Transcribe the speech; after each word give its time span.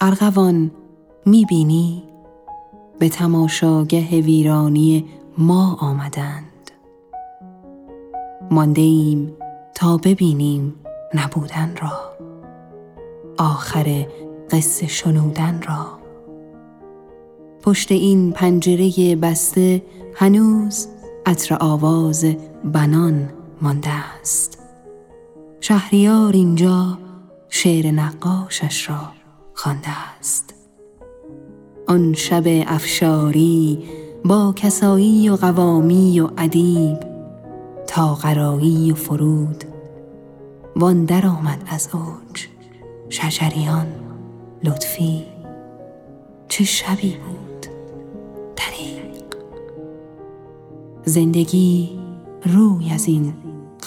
ارغوان 0.00 0.70
می‌بینی؟ 1.26 2.02
به 2.98 3.08
تماشاگه 3.08 4.20
ویرانی 4.20 5.04
ما 5.38 5.76
آمدند. 5.80 6.70
مانده 8.50 8.82
ایم 8.82 9.32
تا 9.74 9.96
ببینیم 9.96 10.74
نبودن 11.16 11.76
را. 11.82 12.16
آخر 13.38 14.06
قصه 14.50 14.86
شنودن 14.86 15.62
را. 15.68 15.86
پشت 17.62 17.92
این 17.92 18.32
پنجره 18.32 19.16
بسته 19.16 19.82
هنوز 20.14 20.88
عطر 21.26 21.56
آواز 21.60 22.24
بنان 22.64 23.28
مانده 23.62 23.90
است. 23.90 24.58
شهریار 25.60 26.32
اینجا 26.32 26.98
شعر 27.48 27.90
نقاشش 27.90 28.90
را 28.90 29.00
خوانده 29.54 29.88
است. 30.18 30.54
آن 31.88 32.14
شب 32.14 32.42
افشاری 32.46 33.84
با 34.24 34.52
کسایی 34.56 35.28
و 35.28 35.36
قوامی 35.36 36.20
و 36.20 36.28
ادیب 36.38 36.96
تا 37.86 38.14
قرایی 38.14 38.92
و 38.92 38.94
فرود 38.94 39.64
وان 40.76 41.04
در 41.04 41.26
آمد 41.26 41.62
از 41.66 41.88
اوج. 41.92 42.46
شجریان 43.08 43.86
لطفی 44.64 45.26
چه 46.48 46.64
شبی 46.64 47.16
بود؟ 47.16 47.66
طریق. 48.56 49.36
زندگی 51.04 51.98
روی 52.44 52.92
از 52.92 53.06
این 53.06 53.34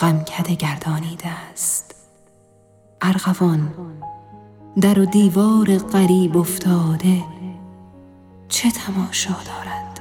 غمکده 0.02 0.56
گردانیده 0.56 1.28
است. 1.28 1.96
ارغوان 3.02 3.74
در 4.82 5.00
و 5.00 5.06
دیوار 5.06 5.78
غریب 5.78 6.38
افتاده 6.38 7.24
چه 8.48 8.72
تماشا 8.72 9.30
دارد 9.46 9.99